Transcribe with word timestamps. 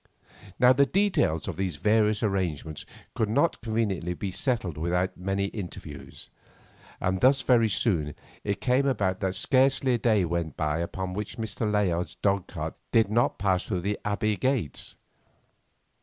Now 0.57 0.73
the 0.73 0.87
details 0.87 1.47
of 1.47 1.57
these 1.57 1.75
various 1.75 2.23
arrangements 2.23 2.87
could 3.13 3.29
not 3.29 3.61
conveniently 3.61 4.15
be 4.15 4.31
settled 4.31 4.75
without 4.75 5.15
many 5.15 5.45
interviews, 5.49 6.31
and 6.99 7.21
thus 7.21 7.43
very 7.43 7.69
soon 7.69 8.15
it 8.43 8.59
came 8.61 8.87
about 8.87 9.19
that 9.19 9.35
scarcely 9.35 9.93
a 9.93 9.97
day 9.99 10.25
went 10.25 10.57
by 10.57 10.79
upon 10.79 11.13
which 11.13 11.37
Mr. 11.37 11.71
Layard's 11.71 12.15
dog 12.15 12.47
cart 12.47 12.73
did 12.91 13.11
not 13.11 13.37
pass 13.37 13.67
through 13.67 13.81
the 13.81 13.99
Abbey 14.03 14.37
gates. 14.37 14.95